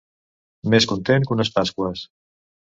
[0.75, 2.05] Més content que unes pasqües.